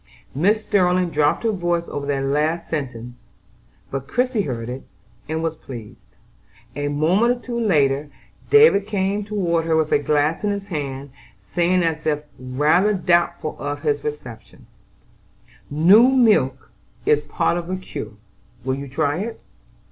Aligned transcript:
Mrs. 0.35 0.55
Sterling 0.61 1.11
dropped 1.11 1.43
her 1.43 1.51
voice 1.51 1.87
over 1.87 2.07
that 2.07 2.23
last 2.23 2.67
sentence; 2.67 3.23
but 3.91 4.07
Christie 4.07 4.41
heard 4.41 4.67
it, 4.67 4.81
and 5.29 5.43
was 5.43 5.53
pleased. 5.55 6.15
A 6.75 6.87
moment 6.87 7.37
or 7.37 7.39
two 7.45 7.59
later, 7.59 8.09
David 8.49 8.87
came 8.87 9.23
toward 9.23 9.65
her 9.65 9.75
with 9.75 9.91
a 9.91 9.99
glass 9.99 10.43
in 10.43 10.49
his 10.49 10.65
hand, 10.69 11.11
saying 11.37 11.83
as 11.83 12.07
if 12.07 12.23
rather 12.39 12.95
doubtful 12.95 13.55
of 13.59 13.83
his 13.83 14.03
reception: 14.03 14.65
"New 15.69 16.09
milk 16.09 16.71
is 17.05 17.21
part 17.21 17.55
of 17.59 17.67
the 17.67 17.75
cure: 17.77 18.13
will 18.65 18.73
you 18.73 18.87
try 18.87 19.19
it?" 19.19 19.39